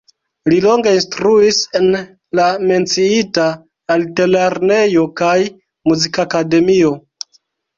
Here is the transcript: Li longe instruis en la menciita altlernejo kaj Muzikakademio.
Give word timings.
Li 0.51 0.59
longe 0.65 0.93
instruis 0.99 1.59
en 1.79 1.91
la 2.39 2.47
menciita 2.71 3.45
altlernejo 3.97 5.07
kaj 5.23 5.37
Muzikakademio. 5.91 6.95